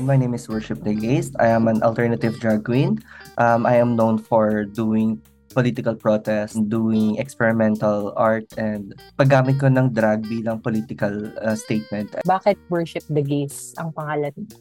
introduction, 0.00 0.06
my 0.06 0.16
name 0.16 0.34
is 0.34 0.48
Worship 0.48 0.80
Gaze. 0.84 1.32
I 1.38 1.48
am 1.48 1.68
an 1.68 1.82
alternative 1.82 2.40
drag 2.40 2.64
queen. 2.64 2.98
Um, 3.38 3.66
I 3.66 3.76
am 3.76 3.96
known 3.96 4.18
for 4.18 4.64
doing 4.64 5.20
political 5.52 5.94
protest, 5.94 6.56
doing 6.68 7.18
experimental 7.18 8.14
art, 8.16 8.46
and 8.56 8.94
paggamit 9.18 9.60
ko 9.60 9.68
ng 9.68 9.92
drag 9.92 10.24
bilang 10.24 10.62
political 10.62 11.28
uh, 11.42 11.54
statement. 11.54 12.14
Bakit 12.24 12.56
Worship 12.70 13.04
the 13.10 13.22
ang 13.76 13.92
pangalan 13.92 14.32
mo? 14.36 14.56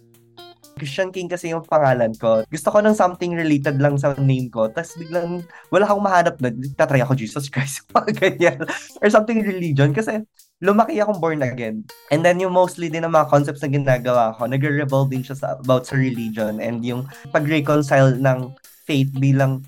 Christian 0.79 1.11
King 1.11 1.27
kasi 1.27 1.51
yung 1.51 1.67
pangalan 1.67 2.15
ko. 2.15 2.47
Gusto 2.47 2.71
ko 2.71 2.79
ng 2.79 2.95
something 2.95 3.36
related 3.36 3.83
lang 3.83 4.00
sa 4.00 4.15
name 4.15 4.47
ko. 4.47 4.71
Tapos 4.71 4.95
biglang 4.95 5.43
wala 5.75 5.83
akong 5.83 6.03
mahanap 6.07 6.36
na, 6.39 6.56
tatry 6.79 7.03
ako 7.03 7.19
Jesus 7.19 7.51
Christ. 7.51 7.83
ganyan. 8.23 8.64
Or 9.03 9.11
something 9.11 9.43
religion. 9.43 9.92
Kasi 9.92 10.23
lumaki 10.59 10.99
akong 10.99 11.19
born 11.23 11.39
again. 11.43 11.87
And 12.11 12.23
then 12.23 12.39
yung 12.43 12.51
mostly 12.51 12.91
din 12.91 13.07
ng 13.07 13.15
mga 13.15 13.31
concepts 13.31 13.63
na 13.63 13.71
ginagawa 13.71 14.36
ko, 14.36 14.45
nagre-revolve 14.45 15.11
din 15.11 15.23
siya 15.23 15.36
sa, 15.39 15.47
about 15.55 15.87
sa 15.87 15.95
religion 15.95 16.59
and 16.59 16.83
yung 16.83 17.07
pag-reconcile 17.31 18.19
ng 18.19 18.51
faith 18.83 19.11
bilang 19.15 19.64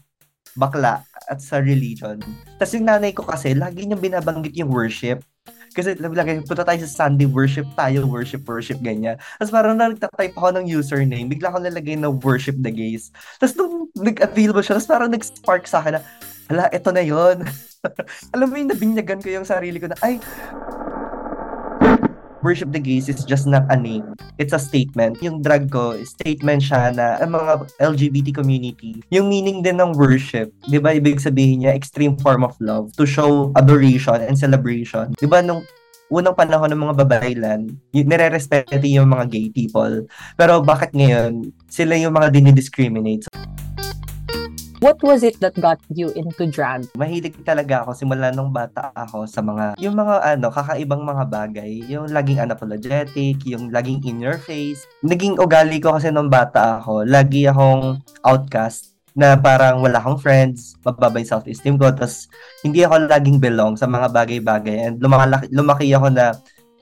bakla 0.60 1.08
at 1.32 1.40
sa 1.40 1.64
religion. 1.64 2.20
Tapos 2.60 2.76
yung 2.76 2.88
nanay 2.92 3.16
ko 3.16 3.24
kasi, 3.24 3.56
lagi 3.56 3.88
niyang 3.88 4.04
binabanggit 4.04 4.52
yung 4.60 4.68
worship. 4.68 5.24
Kasi 5.72 5.96
lagi, 5.96 6.44
punta 6.44 6.68
tayo 6.68 6.84
sa 6.84 7.08
Sunday, 7.08 7.24
worship 7.24 7.64
tayo, 7.80 8.04
worship, 8.04 8.44
worship, 8.44 8.84
ganyan. 8.84 9.16
Tapos 9.40 9.56
parang 9.56 9.80
na 9.80 9.96
nagtatype 9.96 10.36
ako 10.36 10.60
ng 10.60 10.68
username, 10.68 11.32
bigla 11.32 11.56
ko 11.56 11.64
nalagay 11.64 11.96
na 11.96 12.12
worship 12.12 12.60
the 12.60 12.68
gays. 12.68 13.16
Tapos 13.40 13.56
nung 13.56 13.88
nag-available 13.96 14.60
siya, 14.60 14.76
tapos 14.76 14.92
parang 14.92 15.12
nag-spark 15.16 15.64
sa 15.64 15.80
akin 15.80 15.96
na, 15.96 16.02
hala, 16.52 16.68
eto 16.76 16.92
na 16.92 17.00
yon 17.00 17.48
Alam 18.36 18.48
mo 18.52 18.56
yung 18.60 18.72
nabinyagan 18.76 19.24
ko 19.24 19.32
yung 19.32 19.48
sarili 19.48 19.80
ko 19.80 19.88
na, 19.88 19.98
ay, 20.04 20.20
worship 22.42 22.74
the 22.74 22.82
gays 22.82 23.08
is 23.08 23.24
just 23.24 23.46
not 23.46 23.66
a 23.70 23.78
name. 23.78 24.18
It's 24.38 24.54
a 24.54 24.62
statement. 24.62 25.22
Yung 25.22 25.42
drag 25.42 25.70
ko, 25.70 25.98
statement 26.04 26.66
siya 26.66 26.94
na 26.94 27.22
ang 27.22 27.34
mga 27.38 27.70
LGBT 27.80 28.36
community, 28.36 29.02
yung 29.14 29.30
meaning 29.30 29.62
din 29.62 29.78
ng 29.78 29.94
worship, 29.96 30.52
di 30.68 30.82
ba, 30.82 30.94
ibig 30.94 31.22
sabihin 31.22 31.66
niya, 31.66 31.78
extreme 31.78 32.18
form 32.20 32.44
of 32.44 32.58
love 32.60 32.92
to 32.98 33.06
show 33.06 33.54
adoration 33.56 34.20
and 34.26 34.36
celebration. 34.38 35.14
Di 35.18 35.30
ba, 35.30 35.40
nung 35.46 35.64
unang 36.12 36.36
panahon 36.36 36.68
ng 36.68 36.82
mga 36.84 36.96
babaylan, 37.08 37.62
y- 37.96 38.04
nire-respeto 38.04 38.84
yung 38.84 39.08
mga 39.08 39.32
gay 39.32 39.48
people. 39.48 40.04
Pero 40.36 40.60
bakit 40.60 40.92
ngayon, 40.92 41.56
sila 41.72 41.96
yung 41.96 42.12
mga 42.12 42.36
dinidiscriminate? 42.36 43.31
What 44.82 44.98
was 45.06 45.22
it 45.22 45.38
that 45.46 45.54
got 45.62 45.78
you 45.94 46.10
into 46.18 46.50
drag? 46.50 46.90
Mahilig 46.98 47.38
talaga 47.46 47.86
ako 47.86 47.94
simula 47.94 48.34
nung 48.34 48.50
bata 48.50 48.90
ako 48.98 49.30
sa 49.30 49.38
mga 49.38 49.78
yung 49.78 49.94
mga 49.94 50.26
ano 50.26 50.50
kakaibang 50.50 51.06
mga 51.06 51.30
bagay, 51.30 51.86
yung 51.86 52.10
laging 52.10 52.42
unapologetic, 52.42 53.46
yung 53.46 53.70
laging 53.70 54.02
in 54.10 54.18
your 54.18 54.42
face. 54.42 54.90
Naging 55.06 55.38
ugali 55.38 55.78
ko 55.78 55.94
kasi 55.94 56.10
nung 56.10 56.34
bata 56.34 56.82
ako, 56.82 57.06
lagi 57.06 57.46
akong 57.46 58.02
outcast 58.26 58.98
na 59.14 59.38
parang 59.38 59.86
wala 59.86 60.02
akong 60.02 60.18
friends, 60.18 60.74
mababa 60.82 61.22
yung 61.22 61.30
self-esteem 61.30 61.78
ko, 61.78 61.94
tapos 61.94 62.26
hindi 62.66 62.82
ako 62.82 63.06
laging 63.06 63.38
belong 63.38 63.78
sa 63.78 63.86
mga 63.86 64.10
bagay-bagay. 64.10 64.82
And 64.82 64.96
lumaki, 64.98 65.46
lumaki 65.54 65.94
ako 65.94 66.10
na 66.10 66.34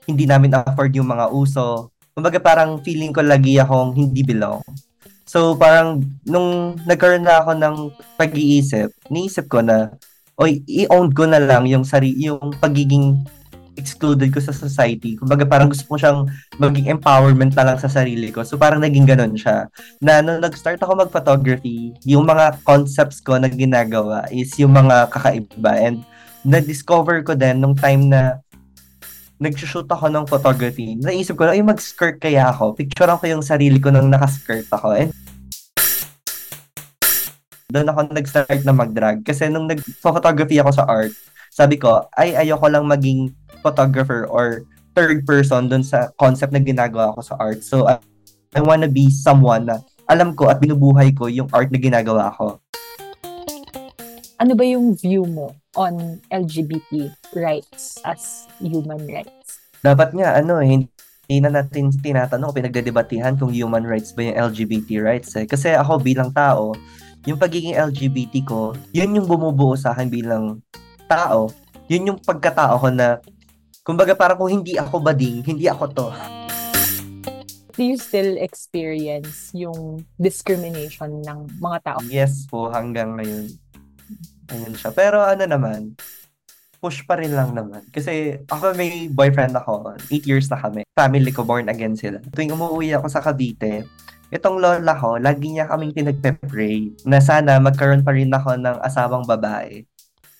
hindi 0.08 0.24
namin 0.24 0.56
afford 0.56 0.96
yung 0.96 1.12
mga 1.12 1.28
uso. 1.28 1.92
Kumbaga 2.16 2.40
parang 2.40 2.80
feeling 2.80 3.12
ko 3.12 3.20
lagi 3.20 3.60
akong 3.60 3.92
hindi 3.92 4.24
belong. 4.24 4.64
So 5.30 5.54
parang 5.54 6.02
nung 6.26 6.74
nagkaroon 6.90 7.22
na 7.22 7.38
ako 7.38 7.54
ng 7.54 7.76
pag-iisip, 8.18 8.90
niisip 9.06 9.46
ko 9.46 9.62
na 9.62 9.94
oy, 10.34 10.58
i-own 10.66 11.14
ko 11.14 11.22
na 11.30 11.38
lang 11.38 11.70
yung 11.70 11.86
sari 11.86 12.18
yung 12.18 12.50
pagiging 12.58 13.22
excluded 13.78 14.34
ko 14.34 14.42
sa 14.42 14.50
society. 14.50 15.14
Kumbaga 15.14 15.46
parang 15.46 15.70
gusto 15.70 15.86
ko 15.86 15.94
siyang 15.94 16.26
maging 16.58 16.90
empowerment 16.90 17.54
na 17.54 17.62
lang 17.62 17.78
sa 17.78 17.86
sarili 17.86 18.34
ko. 18.34 18.42
So 18.42 18.58
parang 18.58 18.82
naging 18.82 19.06
ganun 19.06 19.38
siya. 19.38 19.70
Na 20.02 20.18
nung 20.18 20.42
nag-start 20.42 20.82
ako 20.82 21.06
mag-photography, 21.06 21.94
yung 22.02 22.26
mga 22.26 22.58
concepts 22.66 23.22
ko 23.22 23.38
na 23.38 23.46
ginagawa 23.46 24.26
is 24.34 24.50
yung 24.58 24.74
mga 24.74 25.14
kakaiba. 25.14 25.78
And 25.78 26.02
na-discover 26.42 27.22
ko 27.22 27.38
din 27.38 27.62
nung 27.62 27.78
time 27.78 28.10
na 28.10 28.42
nag-shoot 29.40 29.88
ako 29.88 30.12
ng 30.12 30.28
photography, 30.28 31.00
naisip 31.00 31.40
ko 31.40 31.48
ay, 31.48 31.64
mag-skirt 31.64 32.20
kaya 32.20 32.52
ako. 32.52 32.76
Picturean 32.76 33.16
ko 33.16 33.24
yung 33.24 33.40
sarili 33.40 33.80
ko 33.80 33.88
nang 33.88 34.12
naka-skirt 34.12 34.68
ako. 34.68 34.92
And 34.92 35.10
doon 37.72 37.88
ako 37.88 38.00
nag-start 38.12 38.60
na 38.68 38.76
mag-drag. 38.76 39.24
Kasi 39.24 39.48
nung 39.48 39.64
nag-photography 39.64 40.60
ako 40.60 40.70
sa 40.76 40.84
art, 40.84 41.16
sabi 41.48 41.80
ko, 41.80 42.04
ay, 42.20 42.36
ayoko 42.36 42.68
lang 42.68 42.84
maging 42.84 43.32
photographer 43.64 44.28
or 44.28 44.68
third 44.92 45.24
person 45.24 45.72
doon 45.72 45.80
sa 45.80 46.12
concept 46.20 46.52
na 46.52 46.60
ginagawa 46.60 47.16
ko 47.16 47.24
sa 47.24 47.40
art. 47.40 47.64
So, 47.64 47.88
I, 47.88 47.96
I 48.52 48.60
wanna 48.60 48.92
be 48.92 49.08
someone 49.08 49.72
na 49.72 49.80
alam 50.04 50.36
ko 50.36 50.52
at 50.52 50.60
binubuhay 50.60 51.16
ko 51.16 51.32
yung 51.32 51.48
art 51.48 51.72
na 51.72 51.80
ginagawa 51.80 52.28
ko. 52.36 52.60
Ano 54.36 54.52
ba 54.52 54.64
yung 54.68 54.92
view 54.92 55.24
mo 55.24 55.59
on 55.78 56.18
LGBT 56.34 57.14
rights 57.36 58.02
as 58.02 58.46
human 58.58 59.06
rights? 59.06 59.62
Dapat 59.80 60.12
nga, 60.16 60.36
ano, 60.36 60.58
hindi 60.60 61.36
na 61.38 61.50
natin 61.50 61.94
tinatanong, 61.94 62.50
pinagdedebatihan 62.50 63.38
kung 63.38 63.54
human 63.54 63.86
rights 63.86 64.10
ba 64.12 64.26
yung 64.26 64.50
LGBT 64.52 64.98
rights 65.00 65.36
eh. 65.38 65.46
Kasi 65.46 65.72
ako 65.72 66.02
bilang 66.02 66.34
tao, 66.34 66.74
yung 67.28 67.38
pagiging 67.38 67.76
LGBT 67.78 68.34
ko, 68.44 68.74
yun 68.90 69.14
yung 69.14 69.28
bumubuo 69.30 69.78
sa 69.78 69.94
akin 69.94 70.08
bilang 70.10 70.58
tao. 71.06 71.52
Yun 71.86 72.14
yung 72.14 72.18
pagkatao 72.18 72.80
ko 72.80 72.88
na, 72.90 73.22
kumbaga 73.86 74.14
parang 74.18 74.38
kung 74.38 74.50
hindi 74.50 74.74
ako 74.76 75.00
bading, 75.00 75.46
hindi 75.46 75.70
ako 75.70 75.84
to. 75.92 76.08
Do 77.78 77.86
you 77.86 77.96
still 77.96 78.36
experience 78.36 79.56
yung 79.56 80.04
discrimination 80.20 81.24
ng 81.24 81.48
mga 81.62 81.78
tao? 81.80 81.98
Yes 82.10 82.44
po, 82.50 82.68
hanggang 82.68 83.16
ngayon. 83.16 83.48
Ayun 84.50 84.74
siya. 84.74 84.90
Pero 84.90 85.22
ano 85.22 85.46
naman, 85.46 85.94
push 86.80 87.04
pa 87.04 87.20
rin 87.20 87.36
lang 87.36 87.52
naman. 87.52 87.84
Kasi 87.92 88.40
ako 88.48 88.72
may 88.74 89.06
boyfriend 89.12 89.54
ako, 89.54 89.94
8 90.08 90.24
years 90.24 90.48
na 90.48 90.58
kami. 90.58 90.82
Family 90.96 91.30
ko, 91.30 91.44
born 91.44 91.68
again 91.68 91.94
sila. 91.94 92.18
Tuwing 92.32 92.56
umuwi 92.56 92.96
ako 92.96 93.06
sa 93.06 93.20
Cavite, 93.20 93.84
itong 94.32 94.62
lola 94.62 94.96
ko, 94.96 95.20
lagi 95.20 95.52
niya 95.52 95.68
kaming 95.68 95.92
pinagpe-pray 95.92 97.04
na 97.04 97.20
sana 97.20 97.60
magkaroon 97.60 98.00
pa 98.06 98.16
rin 98.16 98.32
ako 98.32 98.56
ng 98.56 98.78
asawang 98.80 99.28
babae. 99.28 99.84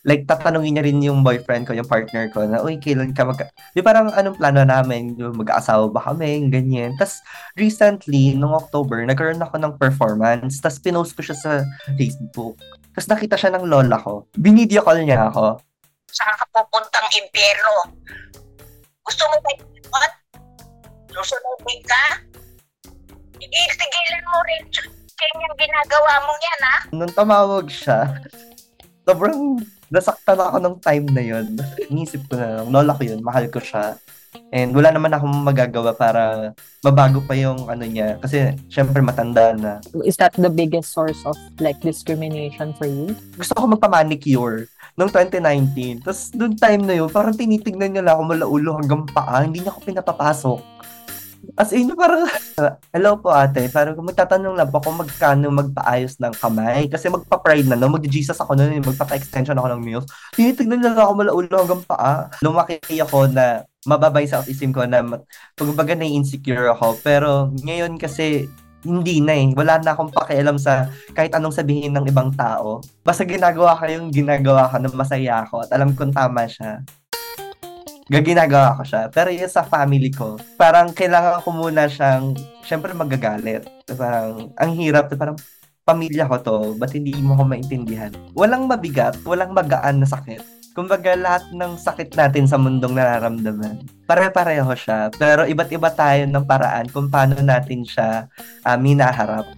Like, 0.00 0.24
tatanungin 0.24 0.80
niya 0.80 0.84
rin 0.88 1.04
yung 1.04 1.20
boyfriend 1.20 1.68
ko, 1.68 1.76
yung 1.76 1.84
partner 1.84 2.32
ko, 2.32 2.48
na, 2.48 2.64
uy, 2.64 2.80
kailan 2.80 3.12
ka 3.12 3.20
mag... 3.20 3.36
Di 3.76 3.84
parang 3.84 4.08
anong 4.08 4.40
plano 4.40 4.64
namin, 4.64 5.12
mag-aasawa 5.12 5.92
ba 5.92 6.00
kami, 6.00 6.48
ganyan. 6.48 6.96
Tapos, 6.96 7.20
recently, 7.52 8.32
nung 8.32 8.56
October, 8.56 9.04
nagkaroon 9.04 9.44
ako 9.44 9.60
ng 9.60 9.76
performance, 9.76 10.56
tapos 10.56 10.80
pinost 10.80 11.12
ko 11.12 11.20
siya 11.20 11.36
sa 11.36 11.52
Facebook. 12.00 12.56
Tapos 12.90 13.08
nakita 13.08 13.36
siya 13.38 13.54
ng 13.54 13.66
lola 13.70 13.96
ko. 14.02 14.26
Binideo 14.34 14.82
call 14.82 15.06
niya 15.06 15.30
ako. 15.30 15.62
Saan 16.10 16.34
ka 16.34 16.46
pupuntang 16.50 17.06
impyerno? 17.14 17.94
Gusto 19.06 19.22
mo 19.30 19.36
ba 19.38 19.50
ikot? 19.54 20.12
Susunodin 21.14 21.80
ka? 21.86 22.04
Itigilan 23.38 24.24
mo 24.26 24.38
rin. 24.46 24.62
Kanyang 25.20 25.56
ginagawa 25.60 26.12
mo 26.24 26.32
yan, 26.32 26.60
ha? 26.64 26.76
Nung 26.96 27.12
tumawag 27.12 27.66
siya, 27.68 28.08
sobrang 29.04 29.60
nasaktan 29.92 30.40
ako 30.40 30.56
ng 30.64 30.76
time 30.80 31.06
na 31.12 31.22
yun. 31.22 31.46
Inisip 31.92 32.24
ko 32.30 32.40
na, 32.40 32.64
lola 32.64 32.96
ko 32.96 33.02
yun, 33.04 33.20
mahal 33.20 33.46
ko 33.52 33.60
siya. 33.60 34.00
And 34.50 34.74
wala 34.74 34.94
naman 34.94 35.14
akong 35.14 35.46
magagawa 35.46 35.94
para 35.94 36.54
mabago 36.82 37.22
pa 37.22 37.34
yung 37.34 37.66
ano 37.70 37.82
niya. 37.86 38.18
Kasi, 38.18 38.54
syempre, 38.66 39.02
matanda 39.02 39.54
na. 39.54 39.72
Is 40.02 40.18
that 40.18 40.34
the 40.38 40.50
biggest 40.50 40.94
source 40.94 41.18
of 41.26 41.38
like 41.62 41.78
discrimination 41.82 42.74
for 42.74 42.86
you? 42.86 43.14
Gusto 43.38 43.54
ko 43.54 43.66
magpa-manicure 43.70 44.66
noong 44.98 45.10
2019. 45.10 46.02
Tapos, 46.02 46.30
noong 46.34 46.56
time 46.58 46.82
na 46.86 46.94
yun, 46.98 47.10
parang 47.10 47.34
tinitignan 47.34 47.94
niya 47.94 48.02
lang 48.06 48.14
ako 48.18 48.22
mula 48.26 48.46
ulo 48.46 48.70
hanggang 48.78 49.02
paa. 49.10 49.42
Hindi 49.46 49.62
niya 49.62 49.70
ako 49.74 49.80
pinapapasok. 49.86 50.60
As 51.56 51.72
in, 51.72 51.88
parang, 51.96 52.28
hello 52.94 53.16
po 53.16 53.32
ate, 53.32 53.66
parang 53.72 53.96
magtatanong 53.96 54.54
lang 54.60 54.68
po 54.68 54.78
kung 54.84 55.00
magkano 55.00 55.48
magpaayos 55.48 56.20
ng 56.20 56.34
kamay. 56.36 56.86
Kasi 56.86 57.08
magpa-pride 57.08 57.66
na, 57.66 57.80
no? 57.80 57.90
Mag-Jesus 57.90 58.36
ako 58.38 58.58
noon, 58.58 58.84
magpapa-extension 58.84 59.56
ako 59.56 59.68
ng 59.74 59.82
nails. 59.82 60.06
Tinitignan 60.36 60.84
niya 60.84 60.92
lang 60.92 61.04
ako 61.08 61.12
mula 61.16 61.32
ulo 61.32 61.54
hanggang 61.54 61.82
paa. 61.88 62.28
Lumaki 62.44 62.78
ako 63.00 63.30
na 63.32 63.64
mababay 63.88 64.28
sa 64.28 64.40
self-esteem 64.40 64.76
ko 64.76 64.84
na 64.84 65.00
pagbaga 65.56 65.96
na 65.96 66.04
insecure 66.04 66.68
ako. 66.72 67.00
Pero 67.00 67.48
ngayon 67.64 67.96
kasi 67.96 68.48
hindi 68.84 69.20
na 69.20 69.36
eh. 69.36 69.52
Wala 69.52 69.80
na 69.80 69.92
akong 69.92 70.12
pakialam 70.12 70.56
sa 70.56 70.88
kahit 71.12 71.32
anong 71.36 71.52
sabihin 71.52 71.92
ng 71.96 72.08
ibang 72.08 72.32
tao. 72.32 72.80
Basta 73.04 73.24
ginagawa 73.28 73.76
ko 73.76 73.84
yung 73.88 74.08
ginagawa 74.08 74.68
ko 74.68 74.76
na 74.80 74.88
masaya 74.92 75.44
ako 75.44 75.68
at 75.68 75.70
alam 75.72 75.92
kong 75.92 76.16
tama 76.16 76.48
siya. 76.48 76.80
Gaginagawa 78.10 78.74
ko 78.80 78.82
siya. 78.82 79.06
Pero 79.12 79.30
yun 79.30 79.46
sa 79.46 79.62
family 79.62 80.10
ko, 80.10 80.34
parang 80.58 80.90
kailangan 80.90 81.46
ko 81.46 81.54
muna 81.54 81.86
siyang, 81.86 82.34
syempre 82.66 82.90
magagalit. 82.90 83.70
Parang, 83.86 84.50
ang 84.58 84.70
hirap, 84.74 85.14
parang, 85.14 85.38
pamilya 85.86 86.26
ko 86.26 86.36
to, 86.42 86.56
ba't 86.74 86.90
hindi 86.90 87.14
mo 87.22 87.38
ko 87.38 87.46
maintindihan? 87.46 88.10
Walang 88.34 88.66
mabigat, 88.66 89.14
walang 89.22 89.54
magaan 89.54 90.02
na 90.02 90.10
sakit 90.10 90.59
Kumbaga, 90.70 91.18
lahat 91.18 91.50
ng 91.50 91.74
sakit 91.74 92.14
natin 92.14 92.46
sa 92.46 92.54
mundong 92.54 92.94
nararamdaman, 92.94 93.82
pare-pareho 94.06 94.70
siya. 94.78 95.10
Pero 95.10 95.42
iba't 95.42 95.70
iba 95.74 95.90
tayo 95.90 96.22
ng 96.30 96.46
paraan 96.46 96.86
kung 96.94 97.10
paano 97.10 97.34
natin 97.42 97.82
siya 97.82 98.30
um, 98.62 98.78
hinaharap. 98.78 99.50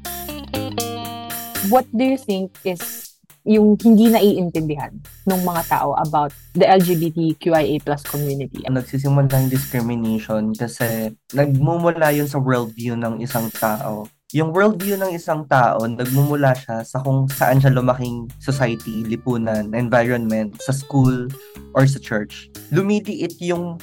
What 1.69 1.85
do 1.93 2.03
you 2.03 2.17
think 2.17 2.57
is 2.65 3.13
yung 3.45 3.77
hindi 3.85 4.09
naiintindihan 4.09 4.97
ng 5.29 5.41
mga 5.45 5.63
tao 5.69 5.93
about 6.01 6.33
the 6.57 6.65
LGBTQIA 6.65 7.85
plus 7.85 8.03
community? 8.09 8.65
Nagsisimula 8.65 9.29
ng 9.29 9.53
discrimination 9.53 10.57
kasi 10.57 11.13
nagmumula 11.37 12.09
yun 12.15 12.27
sa 12.27 12.41
worldview 12.41 12.97
ng 12.97 13.21
isang 13.21 13.53
tao. 13.53 14.09
Yung 14.33 14.49
worldview 14.57 14.97
ng 14.97 15.13
isang 15.13 15.45
tao, 15.45 15.85
nagmumula 15.85 16.57
siya 16.57 16.81
sa 16.89 17.05
kung 17.05 17.29
saan 17.29 17.61
siya 17.61 17.69
lumaking 17.69 18.33
society, 18.41 19.05
lipunan, 19.05 19.77
environment, 19.77 20.57
sa 20.65 20.73
school, 20.73 21.29
or 21.77 21.85
sa 21.85 22.01
church. 22.01 22.49
Lumiliit 22.73 23.37
yung 23.45 23.77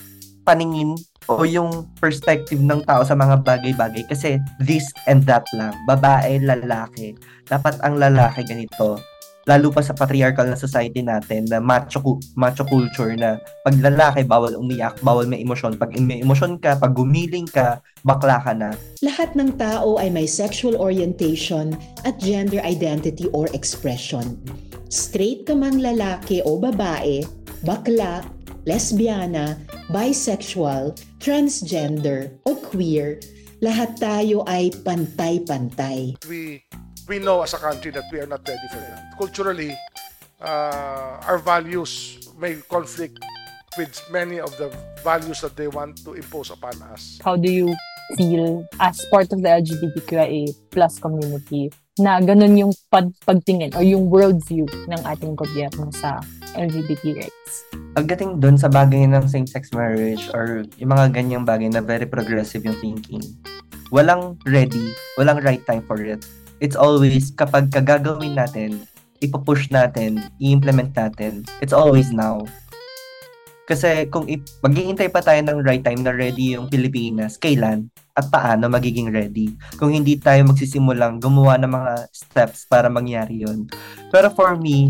paningin 0.50 0.98
o 1.30 1.46
yung 1.46 1.86
perspective 2.01 2.57
ng 2.57 2.81
tao 2.90 3.06
sa 3.06 3.13
mga 3.13 3.46
bagay-bagay 3.46 4.01
kasi 4.10 4.42
this 4.66 4.90
and 5.06 5.22
that 5.30 5.46
lang. 5.54 5.69
Babae, 5.86 6.42
lalaki. 6.42 7.13
Dapat 7.46 7.78
ang 7.86 8.01
lalaki 8.01 8.42
ganito 8.42 8.98
lalo 9.47 9.71
pa 9.71 9.80
sa 9.80 9.95
patriarchal 9.95 10.50
na 10.51 10.57
society 10.59 11.00
natin 11.00 11.47
na 11.47 11.63
macho, 11.63 12.01
macho 12.36 12.65
culture 12.68 13.15
na 13.15 13.39
pag 13.63 13.77
lalaki 13.80 14.27
bawal 14.27 14.57
umiyak, 14.57 15.00
bawal 15.00 15.24
may 15.30 15.39
emosyon. 15.39 15.80
Pag 15.80 15.95
may 16.01 16.25
emosyon 16.25 16.59
ka, 16.59 16.75
pag 16.75 16.91
gumiling 16.91 17.47
ka, 17.47 17.80
bakla 18.03 18.41
ka 18.44 18.51
na. 18.51 18.75
Lahat 19.00 19.31
ng 19.38 19.56
tao 19.56 20.01
ay 20.01 20.12
may 20.12 20.27
sexual 20.27 20.75
orientation 20.75 21.71
at 22.03 22.19
gender 22.19 22.59
identity 22.65 23.31
or 23.31 23.47
expression. 23.56 24.36
Straight 24.89 25.45
ka 25.45 25.53
mang 25.53 25.77
lalaki 25.80 26.41
o 26.44 26.57
babae, 26.57 27.21
bakla, 27.62 28.25
lesbiana, 28.65 29.56
bisexual, 29.94 30.97
transgender 31.21 32.33
o 32.50 32.57
queer, 32.57 33.21
lahat 33.62 33.97
tayo 34.01 34.41
ay 34.50 34.74
pantay-pantay. 34.81 36.15
We 36.25 36.63
we 37.09 37.17
know 37.17 37.41
as 37.41 37.57
a 37.57 37.57
country 37.57 37.89
that 37.89 38.06
we 38.13 38.21
are 38.21 38.29
not 38.29 38.45
ready 38.45 38.67
for 38.69 38.77
that. 38.77 39.17
Culturally, 39.17 39.73
uh, 40.39 41.17
our 41.25 41.41
values 41.41 42.21
may 42.38 42.61
conflict 42.69 43.17
with 43.75 43.97
many 44.13 44.38
of 44.39 44.53
the 44.61 44.69
values 45.03 45.41
that 45.41 45.57
they 45.57 45.67
want 45.67 45.97
to 46.06 46.13
impose 46.13 46.53
upon 46.53 46.77
us. 46.94 47.17
How 47.25 47.35
do 47.35 47.50
you 47.50 47.73
feel 48.15 48.63
as 48.79 49.01
part 49.09 49.33
of 49.33 49.41
the 49.41 49.50
LGBTQIA 49.50 50.53
plus 50.69 51.01
community 51.01 51.73
na 52.00 52.21
ganun 52.21 52.56
yung 52.56 52.71
pag 52.94 53.12
pagtingin 53.25 53.75
or 53.75 53.83
yung 53.83 54.07
worldview 54.07 54.69
ng 54.88 55.01
ating 55.03 55.33
gobyerno 55.33 55.89
sa 55.89 56.21
LGBT 56.53 57.25
rights? 57.25 57.51
Pagdating 57.97 58.38
doon 58.38 58.55
sa 58.55 58.69
bagay 58.69 59.09
ng 59.09 59.25
same-sex 59.25 59.73
marriage 59.73 60.29
or 60.31 60.63
yung 60.77 60.94
mga 60.94 61.09
ganyang 61.13 61.45
bagay 61.45 61.73
na 61.73 61.81
very 61.81 62.05
progressive 62.05 62.62
yung 62.65 62.77
thinking, 62.77 63.21
walang 63.89 64.38
ready, 64.45 64.94
walang 65.17 65.41
right 65.41 65.62
time 65.65 65.81
for 65.85 65.97
it 66.01 66.21
it's 66.59 66.75
always 66.75 67.31
kapag 67.35 67.71
kagagawin 67.71 68.35
natin, 68.35 68.83
ipupush 69.19 69.67
natin, 69.71 70.23
i-implement 70.39 70.95
natin, 70.95 71.44
it's 71.59 71.75
always 71.75 72.11
now. 72.11 72.44
Kasi 73.69 74.09
kung 74.09 74.25
ip- 74.25 74.50
maghihintay 74.65 75.13
pa 75.13 75.21
tayo 75.21 75.38
ng 75.45 75.61
right 75.61 75.85
time 75.85 76.01
na 76.01 76.09
ready 76.09 76.57
yung 76.57 76.73
Pilipinas, 76.73 77.38
kailan 77.38 77.85
at 78.17 78.25
paano 78.33 78.65
magiging 78.65 79.13
ready? 79.13 79.53
Kung 79.77 79.94
hindi 79.94 80.17
tayo 80.17 80.41
magsisimulang 80.50 81.21
gumawa 81.21 81.61
ng 81.61 81.69
mga 81.69 81.94
steps 82.09 82.65
para 82.65 82.89
mangyari 82.89 83.45
yun. 83.45 83.69
Pero 84.09 84.33
for 84.33 84.57
me, 84.57 84.89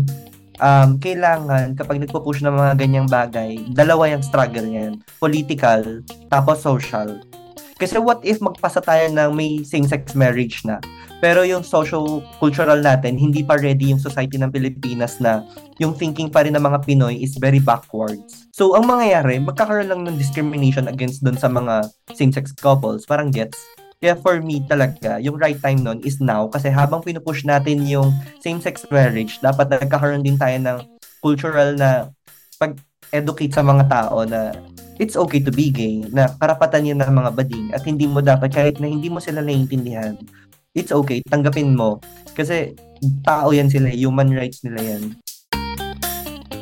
um, 0.64 0.96
kailangan 0.96 1.76
kapag 1.76 2.00
nagpo-push 2.00 2.40
ng 2.40 2.56
mga 2.56 2.72
ganyang 2.80 3.08
bagay, 3.08 3.60
dalawa 3.76 4.08
yung 4.08 4.24
struggle 4.24 4.64
yan. 4.64 4.96
Political, 5.20 6.00
tapos 6.32 6.64
social. 6.64 7.20
Kasi 7.76 8.00
what 8.00 8.24
if 8.24 8.40
magpasa 8.40 8.80
tayo 8.80 9.12
ng 9.12 9.30
may 9.36 9.60
same-sex 9.60 10.16
marriage 10.16 10.64
na? 10.64 10.80
Pero 11.20 11.44
yung 11.44 11.60
social 11.60 12.24
cultural 12.40 12.80
natin, 12.80 13.20
hindi 13.20 13.44
pa 13.44 13.60
ready 13.60 13.92
yung 13.92 14.00
society 14.00 14.40
ng 14.40 14.48
Pilipinas 14.48 15.20
na 15.20 15.44
yung 15.76 15.92
thinking 15.92 16.32
pa 16.32 16.40
rin 16.48 16.56
ng 16.56 16.64
mga 16.64 16.80
Pinoy 16.88 17.20
is 17.20 17.36
very 17.36 17.60
backwards. 17.60 18.48
So, 18.56 18.72
ang 18.72 18.88
mangyayari, 18.88 19.36
magkakaroon 19.36 19.92
lang 19.92 20.02
ng 20.08 20.16
discrimination 20.16 20.88
against 20.88 21.20
dun 21.20 21.36
sa 21.36 21.52
mga 21.52 21.92
same-sex 22.16 22.56
couples. 22.56 23.04
Parang 23.04 23.28
gets. 23.28 23.60
Kaya 24.00 24.16
for 24.16 24.40
me 24.40 24.64
talaga, 24.64 25.20
yung 25.20 25.36
right 25.36 25.60
time 25.60 25.84
nun 25.84 26.00
is 26.00 26.24
now 26.24 26.48
kasi 26.48 26.72
habang 26.72 27.04
pinupush 27.04 27.44
natin 27.44 27.84
yung 27.84 28.16
same-sex 28.40 28.88
marriage, 28.88 29.36
dapat 29.44 29.68
nagkakaroon 29.68 30.24
din 30.24 30.40
tayo 30.40 30.56
ng 30.56 30.78
cultural 31.20 31.76
na 31.76 32.08
pag-educate 32.56 33.52
sa 33.52 33.60
mga 33.60 33.92
tao 33.92 34.24
na 34.24 34.56
it's 34.96 35.20
okay 35.20 35.40
to 35.40 35.52
be 35.52 35.68
gay, 35.68 36.00
na 36.16 36.32
karapatan 36.40 36.88
yun 36.88 37.00
ng 37.00 37.12
mga 37.12 37.30
bading 37.36 37.66
at 37.76 37.84
hindi 37.84 38.08
mo 38.08 38.24
dapat, 38.24 38.48
kahit 38.52 38.80
na 38.80 38.88
hindi 38.88 39.12
mo 39.12 39.20
sila 39.20 39.44
naiintindihan, 39.44 40.16
it's 40.74 40.92
okay, 40.92 41.22
tanggapin 41.26 41.74
mo. 41.74 41.98
Kasi 42.34 42.74
tao 43.26 43.50
yan 43.50 43.70
sila, 43.70 43.90
human 43.90 44.30
rights 44.30 44.62
nila 44.62 44.80
yan. 44.82 45.04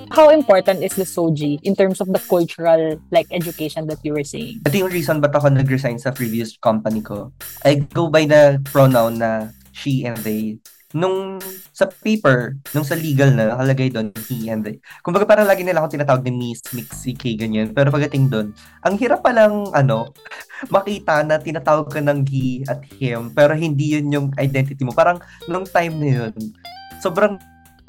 How 0.08 0.34
important 0.34 0.82
is 0.82 0.96
the 0.99 1.06
SOGI 1.06 1.62
in 1.62 1.76
terms 1.76 2.00
of 2.00 2.10
the 2.10 2.19
cultural 2.19 2.99
like 3.12 3.28
education 3.31 3.87
that 3.87 4.02
you 4.02 4.16
were 4.16 4.26
saying? 4.26 4.64
Ito 4.66 4.88
yung 4.88 4.90
reason 4.90 5.20
ba't 5.20 5.37
ako 5.37 5.52
nag-resign 5.52 6.00
sa 6.00 6.10
previous 6.10 6.58
company 6.58 7.05
ko. 7.05 7.31
I 7.62 7.87
go 7.94 8.10
by 8.10 8.26
the 8.26 8.58
pronoun 8.66 9.22
na 9.22 9.55
she 9.70 10.02
and 10.08 10.19
they 10.26 10.58
nung 10.96 11.37
sa 11.76 11.85
paper, 11.85 12.56
nung 12.73 12.87
sa 12.87 12.96
legal 12.96 13.29
na 13.37 13.52
nakalagay 13.52 13.93
doon, 13.93 14.08
he 14.25 14.49
and 14.49 14.64
they. 14.64 14.81
Kumbaga 15.05 15.29
parang 15.29 15.44
lagi 15.44 15.61
nila 15.61 15.85
ako 15.85 15.93
tinatawag 15.93 16.25
ni 16.25 16.32
Miss, 16.32 16.64
Mix, 16.73 17.05
CK, 17.05 17.37
ganyan. 17.37 17.76
Pero 17.76 17.93
pagdating 17.93 18.32
doon, 18.32 18.56
ang 18.81 18.96
hirap 18.96 19.20
palang, 19.20 19.69
ano, 19.76 20.08
makita 20.75 21.20
na 21.29 21.37
tinatawag 21.37 21.93
ka 21.93 22.00
ng 22.00 22.25
he 22.25 22.64
at 22.73 22.81
him, 22.96 23.29
pero 23.37 23.52
hindi 23.52 24.00
yun 24.00 24.08
yung 24.08 24.26
identity 24.40 24.81
mo. 24.81 24.96
Parang, 24.96 25.20
nung 25.44 25.69
time 25.69 25.93
na 26.00 26.08
yun, 26.08 26.32
sobrang 27.05 27.37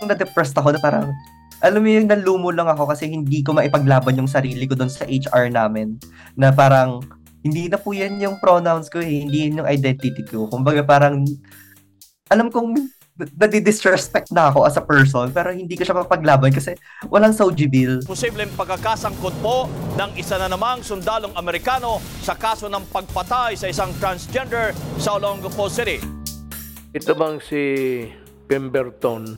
na-depressed 0.04 0.60
ako 0.60 0.76
na 0.76 0.82
parang, 0.84 1.08
alam 1.64 1.80
mo 1.80 1.88
yung 1.88 2.08
nalumo 2.08 2.52
lang 2.52 2.68
ako 2.68 2.92
kasi 2.92 3.08
hindi 3.08 3.44
ko 3.44 3.56
maipaglaban 3.56 4.20
yung 4.20 4.32
sarili 4.32 4.68
ko 4.68 4.76
doon 4.76 4.92
sa 4.92 5.08
HR 5.08 5.48
namin. 5.48 5.96
Na 6.36 6.52
parang, 6.52 7.00
hindi 7.48 7.72
na 7.72 7.80
po 7.80 7.96
yan 7.96 8.20
yung 8.20 8.36
pronouns 8.44 8.92
ko 8.92 9.00
eh, 9.00 9.24
hindi 9.24 9.48
yun 9.48 9.64
yung 9.64 9.70
identity 9.72 10.28
ko. 10.28 10.52
Kumbaga 10.52 10.84
parang, 10.84 11.24
alam 12.30 12.54
kong 12.54 12.78
nadi-disrespect 13.36 14.32
na 14.32 14.48
ako 14.48 14.64
as 14.64 14.80
a 14.80 14.84
person 14.86 15.28
pero 15.34 15.52
hindi 15.52 15.76
ko 15.76 15.84
siya 15.84 15.98
mapaglaban 15.98 16.56
kasi 16.56 16.78
walang 17.12 17.36
Soji 17.36 17.68
bill. 17.68 18.00
Posibleng 18.06 18.54
pagkakasangkot 18.56 19.36
po 19.44 19.68
ng 20.00 20.16
isa 20.16 20.40
na 20.40 20.48
namang 20.48 20.80
sundalong 20.86 21.36
Amerikano 21.36 22.00
sa 22.24 22.38
kaso 22.38 22.72
ng 22.72 22.86
pagpatay 22.94 23.60
sa 23.60 23.68
isang 23.68 23.92
transgender 24.00 24.72
sa 25.02 25.20
Olongapo 25.20 25.68
City. 25.68 26.00
Ito 26.96 27.12
bang 27.18 27.44
si 27.44 27.62
Pemberton, 28.48 29.36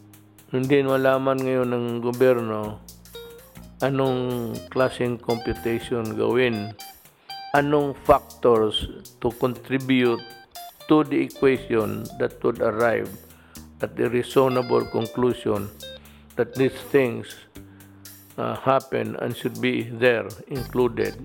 hindi 0.54 0.77
malaman 0.86 1.42
ngayon 1.42 1.70
ng 1.74 1.86
gobyerno 2.06 2.80
anong 3.82 4.54
klaseng 4.70 5.18
computation 5.18 6.13
gawin, 6.13 6.70
anong 7.58 7.98
factors 8.06 8.88
to 9.18 9.34
contribute 9.42 10.22
to 10.91 11.07
the 11.07 11.24
equation 11.24 12.03
that 12.19 12.36
would 12.43 12.60
arrive 12.60 13.07
at 13.79 13.95
the 13.95 14.12
reasonable 14.12 14.83
conclusion 14.91 15.71
that 16.36 16.51
these 16.60 16.75
things 16.91 17.48
uh, 18.36 18.60
happen 18.60 19.15
and 19.24 19.31
should 19.31 19.55
be 19.63 19.88
there 19.88 20.27
included 20.51 21.15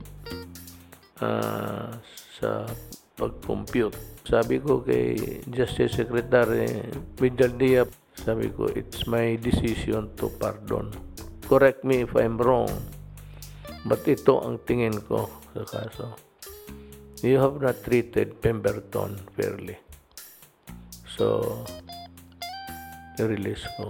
uh, 1.19 1.91
sa 2.39 2.63
pag-compute. 3.19 3.99
Sabi 4.23 4.63
ko 4.63 4.87
kay 4.87 5.43
Justice 5.51 5.99
Secretary 5.99 6.87
Vidal 7.19 7.91
sabi 8.15 8.47
ko, 8.55 8.71
it's 8.71 9.11
my 9.11 9.35
decision 9.35 10.15
to 10.15 10.31
pardon. 10.39 10.95
Correct 11.51 11.83
me 11.83 12.07
if 12.07 12.15
I'm 12.15 12.39
wrong, 12.39 12.71
but 13.83 14.07
ito 14.07 14.47
ang 14.47 14.63
tingin 14.63 14.95
ko 15.11 15.27
sa 15.51 15.67
kaso 15.67 16.26
you 17.25 17.41
have 17.41 17.57
not 17.61 17.81
treated 17.85 18.41
Pemberton 18.41 19.17
fairly. 19.37 19.77
So, 21.17 21.65
release 23.17 23.65
ko. 23.81 23.89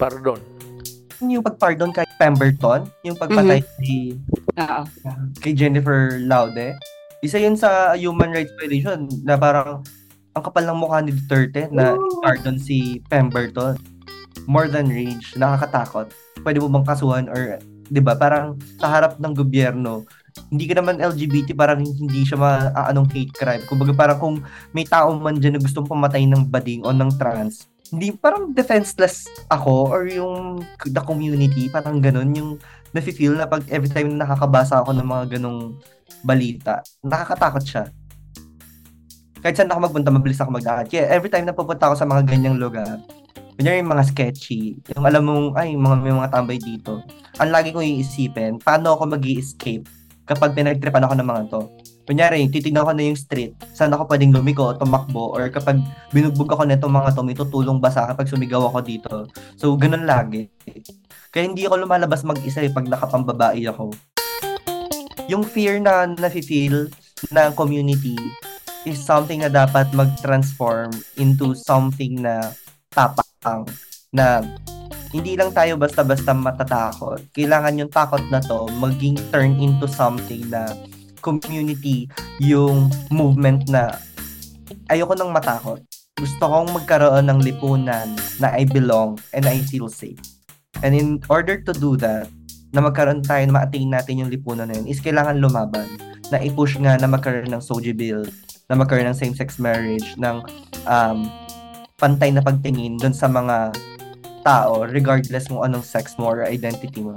Pardon. 0.00 0.40
Yung 1.20 1.44
pag-pardon 1.44 1.92
kay 1.92 2.08
Pemberton, 2.16 2.88
yung 3.04 3.16
pagpatay 3.16 3.60
kay, 3.60 4.16
Oo. 4.60 4.82
kay 5.40 5.52
Jennifer 5.52 6.16
Laude, 6.24 6.76
isa 7.24 7.40
yun 7.40 7.56
sa 7.56 7.96
human 7.96 8.32
rights 8.32 8.52
violation 8.60 9.08
na 9.24 9.36
parang 9.36 9.80
ang 10.34 10.42
kapal 10.42 10.66
ng 10.66 10.76
mukha 10.76 10.98
ni 11.00 11.14
Duterte 11.14 11.70
na 11.70 11.94
pardon 12.20 12.58
si 12.58 13.00
Pemberton. 13.06 13.78
More 14.44 14.68
than 14.68 14.90
rage, 14.90 15.32
nakakatakot. 15.38 16.10
Pwede 16.42 16.60
mo 16.60 16.68
bang 16.68 16.84
kasuhan 16.84 17.30
or 17.30 17.56
'di 17.88 18.00
ba? 18.02 18.18
Parang 18.18 18.58
sa 18.76 18.90
harap 18.92 19.16
ng 19.16 19.32
gobyerno, 19.32 20.04
hindi 20.54 20.70
ka 20.70 20.78
naman 20.78 21.02
LGBT, 21.02 21.54
parang 21.54 21.82
hindi 21.82 22.26
siya 22.26 22.38
maaanong 22.38 23.10
hate 23.10 23.34
crime. 23.34 23.62
Kumbaga 23.66 23.90
parang 23.94 24.18
kung 24.18 24.36
may 24.70 24.86
tao 24.86 25.14
man 25.14 25.38
dyan 25.38 25.58
na 25.58 25.62
gustong 25.62 25.86
pumatay 25.86 26.26
ng 26.30 26.46
bading 26.50 26.86
o 26.86 26.94
ng 26.94 27.10
trans, 27.18 27.70
hindi, 27.94 28.10
parang 28.14 28.50
defenseless 28.54 29.30
ako 29.50 29.90
or 29.90 30.06
yung 30.10 30.62
the 30.86 31.02
community, 31.02 31.70
parang 31.70 32.02
ganun, 32.02 32.34
yung 32.34 32.50
nafe-feel 32.90 33.34
na 33.34 33.46
pag 33.46 33.62
every 33.70 33.90
time 33.90 34.14
na 34.14 34.26
nakakabasa 34.26 34.82
ako 34.82 34.94
ng 34.94 35.06
mga 35.06 35.24
ganong 35.38 35.78
balita, 36.26 36.82
nakakatakot 37.02 37.62
siya. 37.66 37.84
Kahit 39.42 39.58
saan 39.60 39.70
ako 39.70 39.90
magpunta, 39.90 40.10
mabilis 40.14 40.40
ako 40.40 40.56
magdakad. 40.56 40.86
Kaya 40.88 41.04
every 41.12 41.28
time 41.28 41.44
na 41.44 41.54
pupunta 41.54 41.90
ako 41.90 41.94
sa 42.00 42.08
mga 42.08 42.24
ganyang 42.24 42.56
lugar, 42.56 43.02
kunyari 43.54 43.82
yung 43.82 43.92
mga 43.92 44.06
sketchy, 44.08 44.80
yung 44.94 45.04
alam 45.04 45.22
mong, 45.26 45.46
ay, 45.58 45.76
mga, 45.76 45.96
may 46.00 46.14
mga 46.14 46.30
tambay 46.32 46.58
dito. 46.58 47.04
Ang 47.38 47.50
lagi 47.52 47.70
kong 47.70 47.84
iisipin, 47.84 48.56
paano 48.62 48.96
ako 48.96 49.18
mag 49.18 49.22
escape 49.26 49.84
kapag 50.24 50.56
pinagtripan 50.56 51.04
ako 51.04 51.14
ng 51.20 51.28
mga 51.28 51.42
to. 51.52 51.62
Kunyari, 52.04 52.44
titignan 52.52 52.84
ko 52.84 52.92
na 52.92 53.08
yung 53.08 53.16
street, 53.16 53.56
saan 53.72 53.96
ako 53.96 54.04
pwedeng 54.12 54.36
lumiko, 54.36 54.76
tumakbo, 54.76 55.32
or 55.32 55.48
kapag 55.48 55.80
binugbog 56.12 56.52
ako 56.52 56.68
nito 56.68 56.84
mga 56.84 57.16
to, 57.16 57.24
may 57.24 57.32
tutulong 57.32 57.80
ba 57.80 57.88
sa 57.88 58.04
akin 58.04 58.16
pag 58.20 58.28
sumigaw 58.28 58.68
ako 58.68 58.78
dito. 58.84 59.12
So, 59.56 59.72
ganun 59.80 60.04
lagi. 60.04 60.52
Kaya 61.32 61.48
hindi 61.48 61.64
ako 61.64 61.88
lumalabas 61.88 62.20
mag-isa 62.28 62.60
eh, 62.60 62.68
pag 62.68 62.84
nakapambabae 62.84 63.64
ako. 63.72 63.96
Yung 65.32 65.48
fear 65.48 65.80
na 65.80 66.04
nafe-feel 66.04 66.92
ng 67.32 67.50
community 67.56 68.20
is 68.84 69.00
something 69.00 69.40
na 69.40 69.48
dapat 69.48 69.88
mag-transform 69.96 70.92
into 71.16 71.56
something 71.56 72.20
na 72.20 72.52
tapang 72.92 73.64
na 74.12 74.44
hindi 75.14 75.38
lang 75.38 75.54
tayo 75.54 75.78
basta-basta 75.78 76.34
matatakot. 76.34 77.22
Kailangan 77.30 77.78
yung 77.78 77.86
takot 77.86 78.26
na 78.34 78.42
to 78.42 78.66
maging 78.82 79.14
turn 79.30 79.54
into 79.62 79.86
something 79.86 80.42
na 80.50 80.74
community 81.22 82.10
yung 82.42 82.90
movement 83.14 83.70
na 83.70 83.94
ayoko 84.90 85.14
nang 85.14 85.30
matakot. 85.30 85.78
Gusto 86.18 86.42
kong 86.50 86.74
magkaroon 86.74 87.30
ng 87.30 87.40
lipunan 87.46 88.10
na 88.42 88.58
I 88.58 88.66
belong 88.66 89.22
and 89.30 89.46
I 89.46 89.62
feel 89.62 89.86
safe. 89.86 90.18
And 90.82 90.98
in 90.98 91.22
order 91.30 91.62
to 91.62 91.70
do 91.70 91.94
that, 92.02 92.26
na 92.74 92.82
magkaroon 92.82 93.22
tayo, 93.22 93.46
na 93.46 93.54
ma-attain 93.54 93.86
natin 93.86 94.26
yung 94.26 94.30
lipunan 94.34 94.66
na 94.66 94.74
yun, 94.74 94.90
is 94.90 94.98
kailangan 94.98 95.38
lumaban. 95.38 95.86
Na 96.34 96.42
i-push 96.42 96.74
nga 96.82 96.98
na 96.98 97.06
magkaroon 97.06 97.54
ng 97.54 97.62
SOGI 97.62 97.94
bill, 97.94 98.26
na 98.66 98.74
magkaroon 98.74 99.14
ng 99.14 99.18
same-sex 99.18 99.62
marriage, 99.62 100.18
ng 100.18 100.42
um, 100.90 101.30
pantay 102.02 102.34
na 102.34 102.42
pagtingin 102.42 102.98
dun 102.98 103.14
sa 103.14 103.30
mga 103.30 103.70
tao, 104.44 104.84
regardless 104.84 105.48
kung 105.48 105.64
anong 105.64 105.82
sex 105.82 106.14
mo 106.20 106.28
or 106.28 106.44
identity 106.44 107.00
mo. 107.00 107.16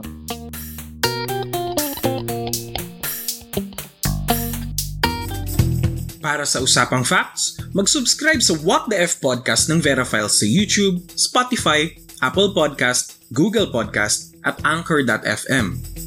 Para 6.23 6.43
sa 6.43 6.59
Usapang 6.59 7.07
Facts, 7.07 7.55
mag-subscribe 7.71 8.43
sa 8.43 8.55
What 8.59 8.91
the 8.91 8.99
F 8.99 9.23
Podcast 9.23 9.71
ng 9.71 9.79
Verifiles 9.79 10.39
sa 10.39 10.47
YouTube, 10.47 11.03
Spotify, 11.15 11.87
Apple 12.19 12.51
Podcast, 12.51 13.19
Google 13.31 13.71
Podcast 13.71 14.35
at 14.43 14.59
Anchor.fm. 14.67 16.06